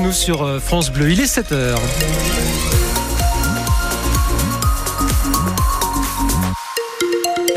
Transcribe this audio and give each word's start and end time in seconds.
nous 0.00 0.12
sur 0.12 0.42
euh, 0.42 0.60
France 0.60 0.90
Bleu. 0.90 1.10
Il 1.10 1.20
est 1.20 1.26
7 1.26 1.52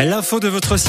L'info 0.06 0.40
de 0.40 0.48
votre 0.48 0.78
6-9, 0.78 0.88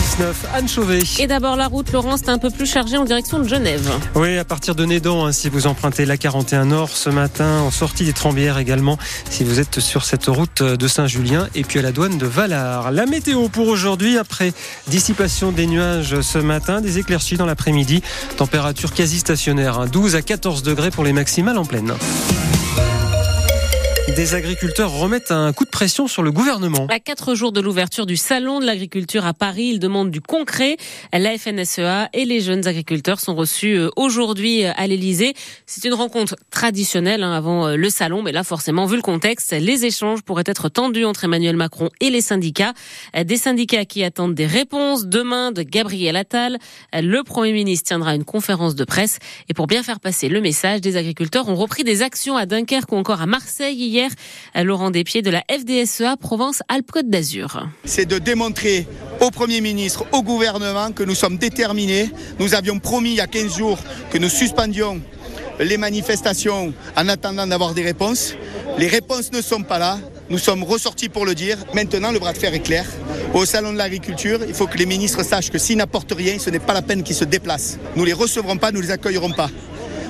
Anne 0.55 0.69
Chauvet. 0.69 1.01
Et 1.19 1.27
d'abord 1.27 1.57
la 1.57 1.67
route, 1.67 1.93
Laurence, 1.93 2.21
c'est 2.25 2.31
un 2.31 2.39
peu 2.39 2.51
plus 2.51 2.67
chargé 2.67 2.97
en 2.97 3.05
direction 3.05 3.39
de 3.39 3.47
Genève. 3.47 3.91
Oui, 4.15 4.39
à 4.39 4.45
partir 4.45 4.75
de 4.75 4.85
Nédan, 4.85 5.27
hein, 5.27 5.33
si 5.33 5.51
vous 5.51 5.67
empruntez 5.67 6.07
la 6.07 6.17
41 6.17 6.67
Nord 6.67 6.89
ce 6.91 7.11
matin, 7.11 7.61
en 7.61 7.71
sortie 7.71 8.05
des 8.05 8.15
Trembières 8.15 8.59
également, 8.59 8.99
si 9.29 9.45
vous 9.45 9.61
êtes 9.61 9.81
sur 9.81 10.05
cette 10.05 10.27
route 10.27 10.63
de 10.63 10.89
Saint-Julien, 10.89 11.49
et 11.55 11.63
puis 11.63 11.79
à 11.79 11.83
la 11.83 11.93
douane 11.93 12.17
de 12.17 12.27
Valard. 12.27 12.91
La 12.91 13.05
météo 13.05 13.49
pour 13.49 13.69
aujourd'hui, 13.69 14.17
après 14.17 14.53
dissipation 14.87 15.53
des 15.53 15.67
nuages 15.67 16.21
ce 16.23 16.39
matin, 16.39 16.81
des 16.81 16.99
éclaircies 16.99 17.37
dans 17.37 17.47
l'après-midi, 17.47 18.03
température 18.37 18.95
quasi 18.95 19.19
stationnaire, 19.19 19.87
12 19.89 20.15
hein, 20.15 20.19
à 20.19 20.23
14 20.23 20.63
degrés 20.63 20.91
pour 20.91 21.05
les 21.05 21.13
maximales 21.13 21.59
en 21.59 21.65
pleine. 21.65 21.93
Des 24.09 24.35
agriculteurs 24.35 24.91
remettent 24.91 25.31
un 25.31 25.53
coup 25.53 25.65
de 25.65 25.71
pression 25.71 26.09
sur 26.09 26.25
le 26.25 26.33
gouvernement. 26.33 26.87
À 26.91 26.99
quatre 26.99 27.37
jours 27.37 27.53
de 27.53 27.61
l'ouverture 27.61 28.05
du 28.05 28.17
salon 28.17 28.59
de 28.59 28.67
l'agriculture 28.67 29.25
à 29.25 29.33
Paris, 29.33 29.71
ils 29.75 29.79
demandent 29.79 30.11
du 30.11 30.21
concret. 30.21 30.77
La 31.13 31.39
FNSEA 31.39 32.11
et 32.13 32.25
les 32.25 32.41
jeunes 32.41 32.67
agriculteurs 32.67 33.21
sont 33.21 33.37
reçus 33.37 33.77
euh, 33.77 33.91
aujourd'hui 33.95 34.65
euh, 34.65 34.73
à 34.77 34.89
l'Elysée. 34.89 35.35
C'est 35.67 35.85
une 35.85 35.95
rencontre 35.95 36.35
traditionnelle 36.51 37.23
hein, 37.23 37.33
avant 37.33 37.69
euh, 37.69 37.77
le 37.77 37.91
salon, 37.91 38.23
mais 38.23 38.33
là 38.33 38.43
forcément, 38.43 38.87
vu 38.87 38.97
le 38.97 39.03
contexte, 39.03 39.53
les 39.53 39.85
échanges 39.85 40.23
pourraient 40.23 40.43
être 40.47 40.69
tendus 40.69 41.05
entre 41.05 41.25
Emmanuel 41.25 41.57
Macron 41.57 41.89
et 42.01 42.11
les 42.11 42.23
syndicats. 42.23 42.75
Des 43.15 43.37
syndicats 43.37 43.85
qui 43.85 44.03
attendent 44.03 44.35
des 44.35 44.47
réponses 44.47 45.07
demain 45.07 45.53
de 45.53 45.63
Gabriel 45.63 46.17
Attal. 46.17 46.59
Le 46.93 47.23
Premier 47.23 47.53
ministre 47.53 47.87
tiendra 47.87 48.17
une 48.17 48.25
conférence 48.25 48.75
de 48.75 48.85
presse. 48.85 49.21
Et 49.49 49.55
pour 49.55 49.69
bien 49.69 49.85
faire 49.85 50.01
passer 50.01 50.29
le 50.29 50.41
message, 50.41 50.81
des 50.81 50.97
agriculteurs 50.97 51.49
ont 51.49 51.55
repris 51.55 51.85
des 51.85 52.03
actions 52.03 52.37
à 52.37 52.47
Dunkerque 52.47 52.91
ou 52.91 52.97
encore 52.97 53.23
à 53.23 53.27
Marseille 53.27 53.92
hier 53.93 54.11
Laurent 54.55 54.91
Despieds 54.91 55.23
de 55.23 55.31
la 55.31 55.43
FDSEA 55.51 56.17
Provence-Alpes-Côte 56.17 57.11
d'Azur. 57.11 57.69
C'est 57.85 58.07
de 58.07 58.19
démontrer 58.19 58.87
au 59.21 59.31
Premier 59.31 59.61
ministre, 59.61 60.05
au 60.13 60.23
gouvernement 60.23 60.93
que 60.93 61.03
nous 61.03 61.15
sommes 61.15 61.37
déterminés. 61.37 62.11
Nous 62.39 62.55
avions 62.55 62.79
promis 62.79 63.11
il 63.11 63.17
y 63.17 63.21
a 63.21 63.27
15 63.27 63.57
jours 63.57 63.79
que 64.11 64.19
nous 64.19 64.31
suspendions 64.31 65.01
les 65.61 65.77
manifestations 65.77 66.73
en 66.97 67.09
attendant 67.09 67.47
d'avoir 67.47 67.75
des 67.75 67.83
réponses. 67.83 68.35
Les 68.79 68.89
réponses 68.89 69.31
ne 69.33 69.43
sont 69.43 69.63
pas 69.63 69.79
là. 69.79 69.99
Nous 70.31 70.39
sommes 70.39 70.65
ressortis 70.65 71.11
pour 71.11 71.27
le 71.27 71.35
dire. 71.35 71.59
Maintenant, 71.75 72.11
le 72.11 72.19
bras 72.19 72.33
de 72.33 72.39
fer 72.39 72.55
est 72.55 72.61
clair. 72.61 72.87
Au 73.35 73.45
Salon 73.45 73.73
de 73.73 73.79
l'Agriculture, 73.79 74.41
il 74.49 74.55
faut 74.55 74.67
que 74.67 74.79
les 74.79 74.87
ministres 74.87 75.23
sachent 75.23 75.51
que 75.51 75.59
s'ils 75.59 75.77
n'apportent 75.77 76.15
rien, 76.17 76.39
ce 76.39 76.49
n'est 76.49 76.59
pas 76.59 76.73
la 76.73 76.83
peine 76.83 77.03
qu'ils 77.03 77.17
se 77.17 77.25
déplacent. 77.25 77.79
Nous 77.97 78.05
les 78.05 78.15
recevrons 78.15 78.57
pas, 78.57 78.73
nous 78.73 78.81
les 78.81 78.91
accueillerons 78.91 79.33
pas. 79.33 79.51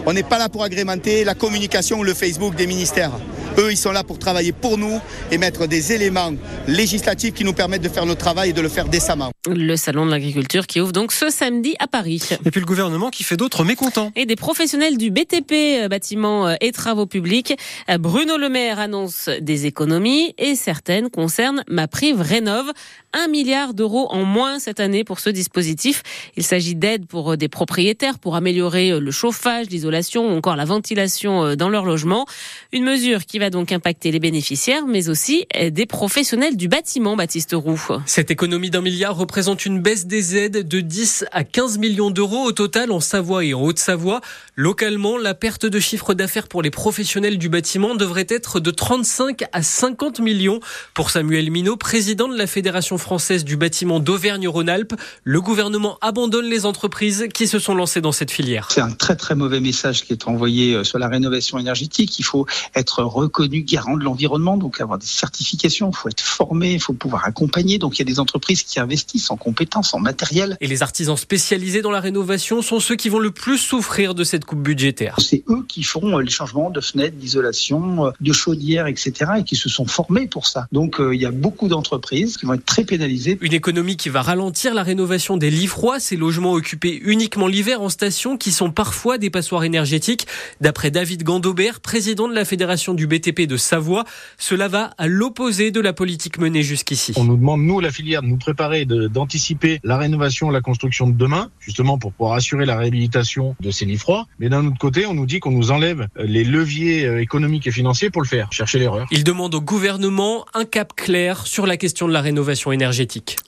On 0.06 0.12
n'est 0.12 0.22
pas 0.22 0.38
là 0.38 0.48
pour 0.48 0.64
agrémenter 0.64 1.24
la 1.24 1.34
communication 1.34 2.00
ou 2.00 2.04
le 2.04 2.14
Facebook 2.14 2.54
des 2.54 2.66
ministères. 2.66 3.12
Eux, 3.58 3.70
ils 3.70 3.76
sont 3.76 3.92
là 3.92 4.02
pour 4.02 4.18
travailler 4.18 4.52
pour 4.52 4.78
nous 4.78 5.00
et 5.30 5.38
mettre 5.38 5.66
des 5.66 5.92
éléments 5.92 6.32
législatifs 6.66 7.34
qui 7.34 7.44
nous 7.44 7.52
permettent 7.52 7.82
de 7.82 7.88
faire 7.88 8.06
notre 8.06 8.20
travail 8.20 8.50
et 8.50 8.52
de 8.52 8.60
le 8.60 8.68
faire 8.68 8.86
décemment. 8.86 9.30
Le 9.46 9.76
salon 9.76 10.06
de 10.06 10.10
l'agriculture 10.10 10.66
qui 10.66 10.80
ouvre 10.80 10.92
donc 10.92 11.12
ce 11.12 11.30
samedi 11.30 11.74
à 11.78 11.86
Paris. 11.86 12.22
Et 12.44 12.50
puis 12.50 12.60
le 12.60 12.66
gouvernement 12.66 13.10
qui 13.10 13.24
fait 13.24 13.36
d'autres 13.36 13.64
mécontents. 13.64 14.12
Et 14.16 14.26
des 14.26 14.36
professionnels 14.36 14.96
du 14.96 15.10
BTP, 15.10 15.52
euh, 15.52 15.88
bâtiments 15.88 16.48
euh, 16.48 16.54
et 16.60 16.72
travaux 16.72 17.06
publics. 17.06 17.54
Euh, 17.90 17.98
Bruno 17.98 18.36
Le 18.38 18.48
Maire 18.48 18.78
annonce 18.78 19.28
des 19.40 19.66
économies 19.66 20.34
et 20.38 20.54
certaines 20.54 21.10
concernent 21.10 21.64
ma 21.68 21.88
prive 21.88 22.20
rénove. 22.20 22.72
Un 23.14 23.28
milliard 23.28 23.74
d'euros 23.74 24.06
en 24.10 24.24
moins 24.24 24.58
cette 24.58 24.80
année 24.80 25.04
pour 25.04 25.20
ce 25.20 25.28
dispositif. 25.28 26.02
Il 26.36 26.44
s'agit 26.44 26.74
d'aides 26.74 27.06
pour 27.06 27.36
des 27.36 27.48
propriétaires 27.48 28.18
pour 28.18 28.36
améliorer 28.36 28.98
le 28.98 29.10
chauffage, 29.10 29.66
l'isolation 29.70 30.32
ou 30.32 30.36
encore 30.36 30.56
la 30.56 30.64
ventilation 30.64 31.54
dans 31.54 31.68
leur 31.68 31.84
logement. 31.84 32.26
Une 32.72 32.84
mesure 32.84 33.26
qui 33.26 33.38
va 33.38 33.50
donc 33.50 33.70
impacter 33.72 34.10
les 34.10 34.18
bénéficiaires, 34.18 34.86
mais 34.86 35.08
aussi 35.08 35.46
des 35.70 35.86
professionnels 35.86 36.56
du 36.56 36.68
bâtiment, 36.68 37.16
Baptiste 37.16 37.52
Roux. 37.52 37.80
Cette 38.06 38.30
économie 38.30 38.70
d'un 38.70 38.80
milliard 38.80 39.16
représente 39.16 39.66
une 39.66 39.80
baisse 39.80 40.06
des 40.06 40.36
aides 40.36 40.66
de 40.66 40.80
10 40.80 41.26
à 41.32 41.44
15 41.44 41.78
millions 41.78 42.10
d'euros 42.10 42.44
au 42.44 42.52
total 42.52 42.92
en 42.92 43.00
Savoie 43.00 43.44
et 43.44 43.54
en 43.54 43.62
Haute-Savoie. 43.62 44.20
Localement, 44.56 45.18
la 45.18 45.34
perte 45.34 45.66
de 45.66 45.80
chiffre 45.80 46.14
d'affaires 46.14 46.48
pour 46.48 46.62
les 46.62 46.70
professionnels 46.70 47.38
du 47.38 47.48
bâtiment 47.48 47.94
devrait 47.94 48.26
être 48.28 48.60
de 48.60 48.70
35 48.70 49.44
à 49.52 49.62
50 49.62 50.20
millions. 50.20 50.60
Pour 50.94 51.10
Samuel 51.10 51.50
Minot, 51.50 51.76
président 51.76 52.28
de 52.28 52.36
la 52.36 52.46
Fédération 52.46 52.98
française 53.02 53.44
du 53.44 53.56
bâtiment 53.56 54.00
d'Auvergne-Rhône-Alpes, 54.00 54.94
le 55.24 55.40
gouvernement 55.40 55.98
abandonne 56.00 56.46
les 56.46 56.64
entreprises 56.64 57.26
qui 57.34 57.46
se 57.46 57.58
sont 57.58 57.74
lancées 57.74 58.00
dans 58.00 58.12
cette 58.12 58.30
filière. 58.30 58.68
C'est 58.70 58.80
un 58.80 58.92
très 58.92 59.16
très 59.16 59.34
mauvais 59.34 59.60
message 59.60 60.04
qui 60.04 60.12
est 60.12 60.26
envoyé 60.26 60.74
euh, 60.74 60.84
sur 60.84 60.98
la 60.98 61.08
rénovation 61.08 61.58
énergétique. 61.58 62.18
Il 62.18 62.24
faut 62.24 62.46
être 62.74 63.02
reconnu 63.02 63.62
garant 63.62 63.96
de 63.96 64.04
l'environnement, 64.04 64.56
donc 64.56 64.80
avoir 64.80 64.98
des 64.98 65.06
certifications, 65.06 65.90
il 65.90 65.96
faut 65.96 66.08
être 66.08 66.22
formé, 66.22 66.72
il 66.72 66.80
faut 66.80 66.92
pouvoir 66.92 67.26
accompagner. 67.26 67.78
Donc 67.78 67.96
il 67.96 67.98
y 67.98 68.02
a 68.02 68.06
des 68.06 68.20
entreprises 68.20 68.62
qui 68.62 68.80
investissent 68.80 69.30
en 69.30 69.36
compétences, 69.36 69.94
en 69.94 69.98
matériel. 69.98 70.56
Et 70.60 70.66
les 70.66 70.82
artisans 70.82 71.16
spécialisés 71.16 71.82
dans 71.82 71.90
la 71.90 72.00
rénovation 72.00 72.62
sont 72.62 72.80
ceux 72.80 72.96
qui 72.96 73.08
vont 73.08 73.18
le 73.18 73.32
plus 73.32 73.58
souffrir 73.58 74.14
de 74.14 74.24
cette 74.24 74.44
coupe 74.44 74.62
budgétaire. 74.62 75.16
C'est 75.18 75.44
eux 75.48 75.64
qui 75.68 75.82
font 75.82 76.18
euh, 76.18 76.22
les 76.22 76.30
changements 76.30 76.70
de 76.70 76.80
fenêtres, 76.80 77.16
d'isolation, 77.16 78.06
euh, 78.06 78.10
de 78.20 78.32
chaudières, 78.32 78.86
etc. 78.86 79.32
et 79.38 79.44
qui 79.44 79.56
se 79.56 79.68
sont 79.68 79.86
formés 79.86 80.28
pour 80.28 80.46
ça. 80.46 80.66
Donc 80.72 80.96
il 81.00 81.20
y 81.20 81.26
a 81.26 81.30
beaucoup 81.30 81.68
d'entreprises 81.68 82.36
qui 82.36 82.46
vont 82.46 82.54
être 82.54 82.64
très 82.64 82.84
Une 82.92 83.54
économie 83.54 83.96
qui 83.96 84.10
va 84.10 84.20
ralentir 84.20 84.74
la 84.74 84.82
rénovation 84.82 85.36
des 85.36 85.50
lits 85.50 85.66
froids, 85.66 85.98
ces 85.98 86.16
logements 86.16 86.52
occupés 86.52 87.00
uniquement 87.04 87.46
l'hiver 87.46 87.80
en 87.80 87.88
station 87.88 88.36
qui 88.36 88.52
sont 88.52 88.70
parfois 88.70 89.16
des 89.16 89.30
passoires 89.30 89.64
énergétiques. 89.64 90.26
D'après 90.60 90.90
David 90.90 91.22
Gandobert, 91.22 91.80
président 91.80 92.28
de 92.28 92.34
la 92.34 92.44
Fédération 92.44 92.92
du 92.92 93.06
BTP 93.06 93.46
de 93.46 93.56
Savoie. 93.56 94.04
Cela 94.36 94.68
va 94.68 94.90
à 94.98 95.06
l'opposé 95.06 95.70
de 95.70 95.80
la 95.80 95.92
politique 95.92 96.38
menée 96.38 96.62
jusqu'ici. 96.62 97.14
On 97.16 97.24
nous 97.24 97.36
demande, 97.36 97.62
nous, 97.62 97.80
la 97.80 97.90
filière, 97.90 98.22
de 98.22 98.26
nous 98.26 98.36
préparer, 98.36 98.84
d'anticiper 98.84 99.80
la 99.84 99.96
rénovation, 99.96 100.50
la 100.50 100.60
construction 100.60 101.06
de 101.08 101.16
demain, 101.16 101.50
justement 101.60 101.98
pour 101.98 102.12
pouvoir 102.12 102.34
assurer 102.34 102.66
la 102.66 102.76
réhabilitation 102.76 103.56
de 103.60 103.70
ces 103.70 103.86
lits 103.86 103.96
froids. 103.96 104.26
Mais 104.38 104.50
d'un 104.50 104.66
autre 104.66 104.78
côté, 104.78 105.06
on 105.06 105.14
nous 105.14 105.26
dit 105.26 105.40
qu'on 105.40 105.50
nous 105.50 105.70
enlève 105.70 106.08
les 106.16 106.44
leviers 106.44 107.06
euh, 107.06 107.20
économiques 107.20 107.66
et 107.66 107.70
financiers 107.70 108.10
pour 108.10 108.22
le 108.22 108.28
faire. 108.28 108.52
Chercher 108.52 108.78
l'erreur. 108.78 109.06
Il 109.10 109.24
demande 109.24 109.54
au 109.54 109.60
gouvernement 109.60 110.44
un 110.54 110.64
cap 110.64 110.94
clair 110.94 111.46
sur 111.46 111.66
la 111.66 111.76
question 111.76 112.06
de 112.06 112.12
la 112.12 112.20
rénovation 112.20 112.70
énergétique. 112.70 112.81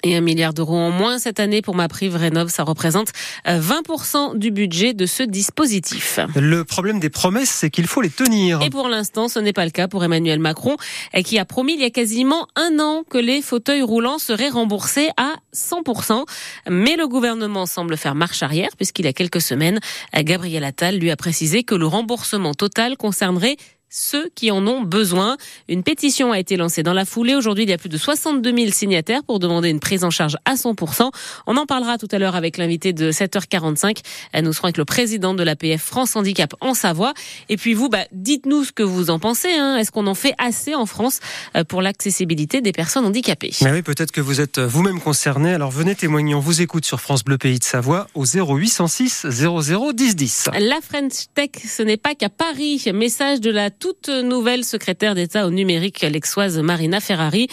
Et 0.02 0.16
un 0.16 0.20
milliard 0.20 0.54
d'euros 0.54 0.76
en 0.76 0.90
moins 0.90 1.18
cette 1.18 1.40
année 1.40 1.62
pour 1.62 1.74
ma 1.74 1.88
prive 1.88 2.16
rénov, 2.16 2.50
ça 2.50 2.62
représente 2.62 3.08
20% 3.46 4.34
euh, 4.34 4.38
du 4.38 4.50
budget 4.50 4.94
de 4.94 5.06
ce 5.06 5.22
dispositif. 5.22 6.20
Le 6.36 6.64
problème 6.64 7.00
des 7.00 7.10
promesses, 7.10 7.50
c'est 7.50 7.70
qu'il 7.70 7.86
faut 7.86 8.00
les 8.00 8.10
tenir. 8.10 8.62
Et 8.62 8.70
pour 8.70 8.88
l'instant, 8.88 9.28
ce 9.28 9.38
n'est 9.38 9.52
pas 9.52 9.64
le 9.64 9.70
cas 9.70 9.88
pour 9.88 10.04
Emmanuel 10.04 10.38
Macron, 10.38 10.76
qui 11.24 11.38
a 11.38 11.44
promis 11.44 11.74
il 11.74 11.80
y 11.80 11.84
a 11.84 11.90
quasiment 11.90 12.46
un 12.56 12.78
an 12.78 13.02
que 13.08 13.18
les 13.18 13.42
fauteuils 13.42 13.82
roulants 13.82 14.18
seraient 14.18 14.48
remboursés 14.48 15.10
à 15.16 15.34
100%. 15.54 16.24
Mais 16.70 16.96
le 16.96 17.08
gouvernement 17.08 17.66
semble 17.66 17.96
faire 17.96 18.14
marche 18.14 18.42
arrière, 18.42 18.70
puisqu'il 18.76 19.04
y 19.04 19.08
a 19.08 19.12
quelques 19.12 19.40
semaines, 19.40 19.80
Gabriel 20.14 20.64
Attal 20.64 20.98
lui 20.98 21.10
a 21.10 21.16
précisé 21.16 21.64
que 21.64 21.74
le 21.74 21.86
remboursement 21.86 22.54
total 22.54 22.96
concernerait 22.96 23.56
ceux 23.94 24.28
qui 24.34 24.50
en 24.50 24.66
ont 24.66 24.82
besoin. 24.82 25.36
Une 25.68 25.84
pétition 25.84 26.32
a 26.32 26.40
été 26.40 26.56
lancée 26.56 26.82
dans 26.82 26.92
la 26.92 27.04
foulée. 27.04 27.36
Aujourd'hui, 27.36 27.62
il 27.62 27.70
y 27.70 27.72
a 27.72 27.78
plus 27.78 27.88
de 27.88 27.96
62 27.96 28.54
000 28.54 28.72
signataires 28.72 29.22
pour 29.22 29.38
demander 29.38 29.70
une 29.70 29.78
prise 29.78 30.02
en 30.02 30.10
charge 30.10 30.36
à 30.44 30.54
100%. 30.56 31.10
On 31.46 31.56
en 31.56 31.64
parlera 31.64 31.96
tout 31.96 32.08
à 32.10 32.18
l'heure 32.18 32.34
avec 32.34 32.56
l'invité 32.58 32.92
de 32.92 33.12
7h45. 33.12 33.98
Nous 34.42 34.52
serons 34.52 34.64
avec 34.64 34.78
le 34.78 34.84
président 34.84 35.32
de 35.34 35.44
l'APF 35.44 35.80
France 35.80 36.16
Handicap 36.16 36.54
en 36.60 36.74
Savoie. 36.74 37.14
Et 37.48 37.56
puis 37.56 37.72
vous, 37.72 37.88
bah, 37.88 38.04
dites-nous 38.10 38.64
ce 38.64 38.72
que 38.72 38.82
vous 38.82 39.10
en 39.10 39.20
pensez. 39.20 39.52
Hein. 39.52 39.76
Est-ce 39.76 39.92
qu'on 39.92 40.08
en 40.08 40.14
fait 40.14 40.34
assez 40.38 40.74
en 40.74 40.86
France 40.86 41.20
euh, 41.56 41.62
pour 41.62 41.80
l'accessibilité 41.80 42.60
des 42.60 42.72
personnes 42.72 43.04
handicapées? 43.04 43.52
Mais 43.62 43.70
Oui, 43.70 43.82
peut-être 43.82 44.10
que 44.10 44.20
vous 44.20 44.40
êtes 44.40 44.58
vous-même 44.58 45.00
concerné. 45.00 45.54
Alors 45.54 45.70
venez 45.70 45.94
témoigner. 45.94 46.34
On 46.34 46.40
vous 46.40 46.62
écoute 46.62 46.84
sur 46.84 47.00
France 47.00 47.22
Bleu 47.22 47.38
Pays 47.38 47.60
de 47.60 47.64
Savoie 47.64 48.08
au 48.14 48.24
0806 48.24 49.28
00 49.28 49.92
10 49.92 50.16
10. 50.16 50.48
La 50.58 50.80
French 50.80 51.26
Tech, 51.34 51.50
ce 51.64 51.84
n'est 51.84 51.96
pas 51.96 52.16
qu'à 52.16 52.28
Paris. 52.28 52.82
Message 52.92 53.40
de 53.40 53.52
la 53.52 53.70
toute 53.84 54.08
nouvelle 54.08 54.64
secrétaire 54.64 55.14
d'État 55.14 55.46
au 55.46 55.50
numérique, 55.50 56.00
l'exoise 56.00 56.58
Marina 56.58 57.00
Ferrari, 57.00 57.48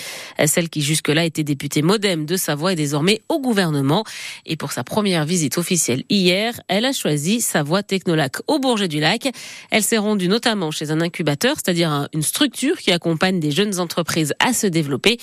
celle 0.46 0.70
qui 0.70 0.82
jusque-là 0.82 1.26
était 1.26 1.44
députée 1.44 1.82
modem 1.82 2.26
de 2.26 2.38
Savoie 2.38 2.72
est 2.72 2.78
désormais 2.78 3.20
au 3.28 3.42
gouvernement. 3.42 4.06
Et 4.46 4.56
pour 4.56 4.72
sa 4.72 4.86
première 4.86 5.26
visite 5.26 5.58
officielle 5.58 6.06
hier, 6.10 6.58
elle 6.70 6.86
a 6.86 6.94
choisi 6.94 7.42
Savoie 7.42 7.84
Technolac 7.84 8.38
au 8.48 8.60
Bourget 8.60 8.88
du 8.88 9.02
Lac. 9.02 9.30
Elle 9.72 9.84
s'est 9.84 9.98
rendue 9.98 10.30
notamment 10.30 10.72
chez 10.72 10.92
un 10.92 11.02
incubateur, 11.02 11.58
c'est-à-dire 11.58 12.08
une 12.14 12.24
structure 12.24 12.78
qui 12.78 12.94
accompagne 12.94 13.42
des 13.42 13.52
jeunes 13.52 13.82
entreprises 13.82 14.34
à 14.40 14.54
se 14.54 14.68
développer. 14.68 15.18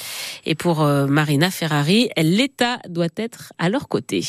Et 0.45 0.55
pour 0.55 0.83
euh, 0.83 1.07
Marina 1.07 1.51
Ferrari, 1.51 2.11
l'État 2.19 2.81
doit 2.87 3.07
être 3.17 3.55
à 3.59 3.71
leur 3.71 3.89
côté. 3.89 4.23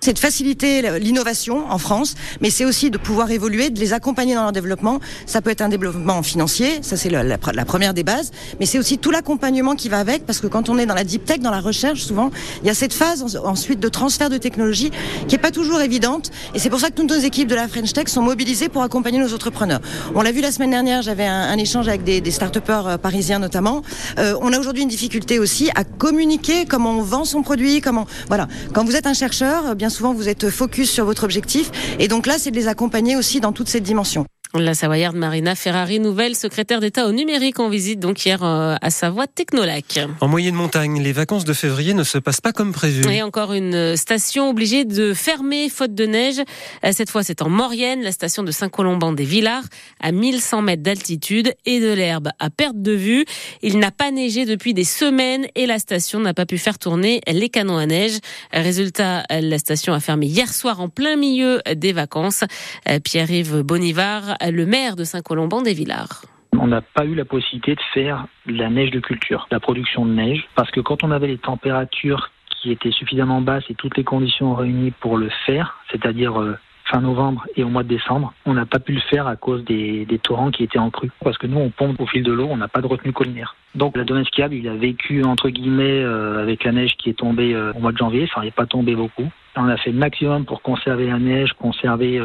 C'est 0.00 0.14
de 0.14 0.18
faciliter 0.18 0.98
l'innovation 0.98 1.70
en 1.70 1.78
France, 1.78 2.16
mais 2.40 2.50
c'est 2.50 2.64
aussi 2.64 2.90
de 2.90 2.98
pouvoir 2.98 3.30
évoluer, 3.30 3.70
de 3.70 3.78
les 3.78 3.92
accompagner 3.92 4.34
dans 4.34 4.42
leur 4.42 4.52
développement. 4.52 4.98
Ça 5.26 5.40
peut 5.40 5.50
être 5.50 5.62
un 5.62 5.68
développement 5.68 6.13
financier, 6.22 6.78
ça 6.82 6.96
c'est 6.96 7.10
la, 7.10 7.38
première 7.64 7.94
des 7.94 8.02
bases, 8.02 8.30
mais 8.60 8.66
c'est 8.66 8.78
aussi 8.78 8.98
tout 8.98 9.10
l'accompagnement 9.10 9.74
qui 9.74 9.88
va 9.88 9.98
avec, 9.98 10.26
parce 10.26 10.40
que 10.40 10.46
quand 10.46 10.68
on 10.68 10.78
est 10.78 10.86
dans 10.86 10.94
la 10.94 11.04
deep 11.04 11.24
tech, 11.24 11.40
dans 11.40 11.50
la 11.50 11.60
recherche, 11.60 12.02
souvent, 12.02 12.30
il 12.62 12.66
y 12.66 12.70
a 12.70 12.74
cette 12.74 12.92
phase 12.92 13.36
ensuite 13.44 13.80
de 13.80 13.88
transfert 13.88 14.30
de 14.30 14.38
technologie 14.38 14.90
qui 15.28 15.34
est 15.34 15.38
pas 15.38 15.50
toujours 15.50 15.80
évidente, 15.80 16.30
et 16.54 16.58
c'est 16.58 16.70
pour 16.70 16.80
ça 16.80 16.90
que 16.90 16.94
toutes 16.94 17.10
nos 17.10 17.18
équipes 17.18 17.48
de 17.48 17.54
la 17.54 17.68
French 17.68 17.92
Tech 17.92 18.08
sont 18.08 18.22
mobilisées 18.22 18.68
pour 18.68 18.82
accompagner 18.82 19.18
nos 19.18 19.34
entrepreneurs. 19.34 19.80
On 20.14 20.22
l'a 20.22 20.32
vu 20.32 20.40
la 20.40 20.52
semaine 20.52 20.70
dernière, 20.70 21.02
j'avais 21.02 21.26
un, 21.26 21.56
échange 21.58 21.88
avec 21.88 22.04
des, 22.04 22.20
des 22.20 22.30
start-upers 22.30 22.98
parisiens 22.98 23.38
notamment. 23.38 23.82
Euh, 24.18 24.34
on 24.40 24.52
a 24.52 24.58
aujourd'hui 24.58 24.82
une 24.82 24.88
difficulté 24.88 25.38
aussi 25.38 25.70
à 25.74 25.84
communiquer 25.84 26.66
comment 26.66 26.90
on 26.98 27.02
vend 27.02 27.24
son 27.24 27.42
produit, 27.42 27.80
comment 27.80 28.06
voilà. 28.28 28.48
Quand 28.72 28.84
vous 28.84 28.96
êtes 28.96 29.06
un 29.06 29.14
chercheur, 29.14 29.76
bien 29.76 29.88
souvent 29.88 30.12
vous 30.12 30.28
êtes 30.28 30.50
focus 30.50 30.90
sur 30.90 31.04
votre 31.04 31.24
objectif, 31.24 31.70
et 31.98 32.08
donc 32.08 32.26
là 32.26 32.38
c'est 32.38 32.50
de 32.50 32.56
les 32.56 32.68
accompagner 32.68 33.16
aussi 33.16 33.40
dans 33.40 33.52
toute 33.52 33.68
cette 33.68 33.84
dimension. 33.84 34.26
La 34.56 34.74
Savoyarde 34.74 35.16
Marina 35.16 35.56
Ferrari, 35.56 35.98
nouvelle 35.98 36.36
secrétaire 36.36 36.78
d'État 36.78 37.08
au 37.08 37.12
numérique 37.12 37.58
en 37.58 37.68
visite 37.68 37.98
donc 37.98 38.24
hier 38.24 38.44
euh, 38.44 38.76
à 38.80 38.90
Savoie 38.90 39.26
Technolac. 39.26 39.98
En 40.20 40.28
moyenne 40.28 40.54
montagne, 40.54 41.02
les 41.02 41.10
vacances 41.10 41.44
de 41.44 41.52
février 41.52 41.92
ne 41.92 42.04
se 42.04 42.18
passent 42.18 42.40
pas 42.40 42.52
comme 42.52 42.72
prévu. 42.72 43.02
Et 43.12 43.20
encore 43.20 43.52
une 43.52 43.96
station 43.96 44.48
obligée 44.48 44.84
de 44.84 45.12
fermer 45.12 45.68
faute 45.68 45.96
de 45.96 46.06
neige. 46.06 46.40
Euh, 46.84 46.92
cette 46.92 47.10
fois, 47.10 47.24
c'est 47.24 47.42
en 47.42 47.48
Maurienne, 47.48 48.02
la 48.02 48.12
station 48.12 48.44
de 48.44 48.52
Saint-Colomban 48.52 49.12
des 49.12 49.24
Villars, 49.24 49.64
à 50.00 50.12
1100 50.12 50.62
mètres 50.62 50.84
d'altitude 50.84 51.52
et 51.66 51.80
de 51.80 51.92
l'herbe 51.92 52.28
à 52.38 52.48
perte 52.48 52.80
de 52.80 52.92
vue. 52.92 53.24
Il 53.60 53.80
n'a 53.80 53.90
pas 53.90 54.12
neigé 54.12 54.44
depuis 54.44 54.72
des 54.72 54.84
semaines 54.84 55.48
et 55.56 55.66
la 55.66 55.80
station 55.80 56.20
n'a 56.20 56.32
pas 56.32 56.46
pu 56.46 56.58
faire 56.58 56.78
tourner 56.78 57.22
les 57.26 57.48
canons 57.48 57.78
à 57.78 57.86
neige. 57.86 58.18
Résultat, 58.52 59.24
la 59.30 59.58
station 59.58 59.94
a 59.94 59.98
fermé 59.98 60.26
hier 60.26 60.54
soir 60.54 60.80
en 60.80 60.88
plein 60.88 61.16
milieu 61.16 61.60
des 61.74 61.92
vacances. 61.92 62.44
Euh, 62.88 63.00
Pierre-Yves 63.00 63.62
Bonivard 63.62 64.36
le 64.50 64.66
maire 64.66 64.96
de 64.96 65.04
Saint-Colomban 65.04 65.62
des 65.62 65.74
Villars. 65.74 66.22
On 66.58 66.68
n'a 66.68 66.82
pas 66.82 67.04
eu 67.04 67.14
la 67.14 67.24
possibilité 67.24 67.74
de 67.74 67.80
faire 67.92 68.26
la 68.46 68.70
neige 68.70 68.90
de 68.90 69.00
culture, 69.00 69.46
la 69.50 69.60
production 69.60 70.06
de 70.06 70.12
neige, 70.12 70.48
parce 70.54 70.70
que 70.70 70.80
quand 70.80 71.02
on 71.02 71.10
avait 71.10 71.26
les 71.26 71.38
températures 71.38 72.30
qui 72.60 72.70
étaient 72.70 72.92
suffisamment 72.92 73.40
basses 73.40 73.64
et 73.68 73.74
toutes 73.74 73.96
les 73.96 74.04
conditions 74.04 74.54
réunies 74.54 74.92
pour 74.92 75.18
le 75.18 75.28
faire, 75.46 75.78
c'est-à-dire 75.90 76.40
euh, 76.40 76.56
fin 76.86 77.00
novembre 77.00 77.46
et 77.56 77.64
au 77.64 77.68
mois 77.68 77.82
de 77.82 77.88
décembre, 77.88 78.32
on 78.46 78.54
n'a 78.54 78.66
pas 78.66 78.78
pu 78.78 78.92
le 78.92 79.00
faire 79.00 79.26
à 79.26 79.36
cause 79.36 79.64
des, 79.64 80.06
torrents 80.22 80.50
qui 80.50 80.62
étaient 80.62 80.78
en 80.78 80.90
crue. 80.90 81.10
Parce 81.22 81.36
que 81.38 81.46
nous, 81.46 81.58
on 81.58 81.70
pompe 81.70 82.00
au 82.00 82.06
fil 82.06 82.22
de 82.22 82.32
l'eau, 82.32 82.46
on 82.50 82.56
n'a 82.56 82.68
pas 82.68 82.80
de 82.80 82.86
retenue 82.86 83.12
collinaire. 83.12 83.56
Donc 83.74 83.96
la 83.96 84.04
domaine 84.04 84.24
skiable, 84.24 84.54
il 84.54 84.68
a 84.68 84.74
vécu 84.74 85.24
entre 85.24 85.48
guillemets 85.50 86.02
euh, 86.02 86.40
avec 86.40 86.64
la 86.64 86.72
neige 86.72 86.94
qui 86.96 87.10
est 87.10 87.18
tombée 87.18 87.54
euh, 87.54 87.72
au 87.74 87.80
mois 87.80 87.92
de 87.92 87.98
janvier, 87.98 88.24
enfin 88.24 88.42
il 88.42 88.46
n'est 88.46 88.52
pas 88.52 88.66
tombé 88.66 88.94
beaucoup. 88.94 89.28
On 89.56 89.68
a 89.68 89.76
fait 89.76 89.90
le 89.90 89.98
maximum 89.98 90.44
pour 90.44 90.62
conserver 90.62 91.06
la 91.06 91.18
neige, 91.18 91.52
conserver 91.54 92.20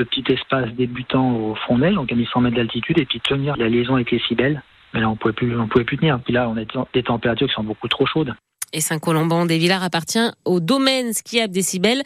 le 0.00 0.06
petit 0.06 0.24
espace 0.32 0.70
débutant 0.72 1.36
au 1.36 1.54
front 1.54 1.78
neige, 1.78 1.94
donc 1.94 2.10
à 2.10 2.14
1100 2.14 2.40
mètres 2.40 2.56
d'altitude, 2.56 2.98
et 2.98 3.04
puis 3.04 3.20
tenir 3.20 3.56
la 3.56 3.68
liaison 3.68 3.94
avec 3.94 4.10
les 4.10 4.18
cibelles. 4.20 4.62
Mais 4.92 5.00
là, 5.00 5.08
on 5.08 5.14
pouvait 5.14 5.34
plus, 5.34 5.56
on 5.58 5.68
pouvait 5.68 5.84
plus 5.84 5.98
tenir. 5.98 6.18
Puis 6.20 6.32
là, 6.32 6.48
on 6.48 6.56
a 6.56 6.64
des 6.92 7.02
températures 7.02 7.46
qui 7.46 7.54
sont 7.54 7.62
beaucoup 7.62 7.86
trop 7.86 8.06
chaudes 8.06 8.34
et 8.72 8.80
Saint-Colomban 8.80 9.46
des 9.46 9.58
Villars 9.58 9.82
appartient 9.82 10.18
au 10.44 10.60
domaine 10.60 11.12
skiable 11.12 11.52
des 11.52 11.62
Cibelles. 11.62 12.02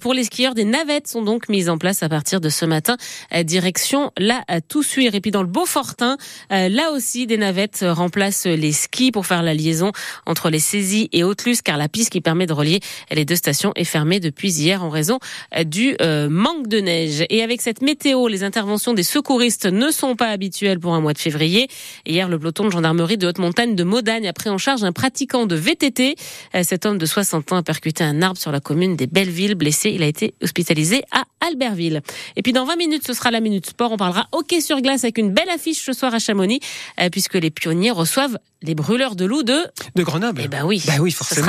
Pour 0.00 0.14
les 0.14 0.24
skieurs, 0.24 0.54
des 0.54 0.64
navettes 0.64 1.08
sont 1.08 1.22
donc 1.22 1.48
mises 1.48 1.68
en 1.68 1.78
place 1.78 2.02
à 2.02 2.08
partir 2.08 2.40
de 2.40 2.48
ce 2.48 2.64
matin, 2.64 2.96
direction 3.44 4.12
la 4.16 4.44
Toussuire. 4.68 5.14
Et 5.14 5.20
puis 5.20 5.30
dans 5.30 5.42
le 5.42 5.48
Beaufortin, 5.48 6.16
là 6.50 6.92
aussi, 6.92 7.26
des 7.26 7.36
navettes 7.36 7.84
remplacent 7.86 8.46
les 8.46 8.72
skis 8.72 9.12
pour 9.12 9.26
faire 9.26 9.42
la 9.42 9.54
liaison 9.54 9.92
entre 10.24 10.50
les 10.50 10.58
saisies 10.58 11.08
et 11.12 11.24
Haute-Luce, 11.24 11.62
car 11.62 11.76
la 11.76 11.88
piste 11.88 12.10
qui 12.10 12.20
permet 12.20 12.46
de 12.46 12.52
relier 12.52 12.80
les 13.10 13.24
deux 13.24 13.36
stations 13.36 13.72
est 13.74 13.84
fermée 13.84 14.20
depuis 14.20 14.52
hier 14.52 14.82
en 14.82 14.90
raison 14.90 15.18
du 15.64 15.96
manque 16.30 16.68
de 16.68 16.78
neige. 16.78 17.24
Et 17.30 17.42
avec 17.42 17.60
cette 17.60 17.82
météo, 17.82 18.28
les 18.28 18.44
interventions 18.44 18.94
des 18.94 19.02
secouristes 19.02 19.66
ne 19.66 19.90
sont 19.90 20.16
pas 20.16 20.28
habituelles 20.28 20.80
pour 20.80 20.94
un 20.94 21.00
mois 21.00 21.12
de 21.12 21.18
février. 21.18 21.68
Hier, 22.06 22.28
le 22.28 22.38
peloton 22.38 22.64
de 22.64 22.70
gendarmerie 22.70 23.18
de 23.18 23.26
haute 23.26 23.38
montagne 23.38 23.74
de 23.74 23.84
Modagne 23.84 24.28
a 24.28 24.32
pris 24.32 24.48
en 24.48 24.58
charge 24.58 24.84
un 24.84 24.92
pratiquant 24.92 25.46
de 25.46 25.56
VTT 25.56 26.05
cet 26.62 26.86
homme 26.86 26.98
de 26.98 27.06
60 27.06 27.52
ans 27.52 27.56
a 27.56 27.62
percuté 27.62 28.04
un 28.04 28.22
arbre 28.22 28.38
sur 28.38 28.52
la 28.52 28.60
commune 28.60 28.96
des 28.96 29.06
Bellevilles. 29.06 29.54
Blessé, 29.54 29.90
il 29.90 30.02
a 30.02 30.06
été 30.06 30.34
hospitalisé 30.42 31.02
à 31.12 31.24
Albertville. 31.46 32.02
Et 32.36 32.42
puis 32.42 32.52
dans 32.52 32.64
20 32.64 32.76
minutes, 32.76 33.06
ce 33.06 33.12
sera 33.12 33.30
la 33.30 33.40
Minute 33.40 33.66
Sport. 33.66 33.92
On 33.92 33.96
parlera 33.96 34.26
hockey 34.32 34.60
sur 34.60 34.80
glace 34.80 35.04
avec 35.04 35.18
une 35.18 35.32
belle 35.32 35.50
affiche 35.50 35.84
ce 35.84 35.92
soir 35.92 36.14
à 36.14 36.18
Chamonix, 36.18 36.60
puisque 37.10 37.34
les 37.34 37.50
pionniers 37.50 37.90
reçoivent 37.90 38.38
les 38.62 38.74
brûleurs 38.74 39.16
de 39.16 39.24
loup 39.24 39.42
de... 39.42 39.64
De 39.94 40.02
Grenoble 40.02 40.42
Eh 40.44 40.48
ben 40.48 40.64
oui. 40.64 40.82
Ben 40.86 40.98
oui, 41.00 41.10
forcément. 41.10 41.46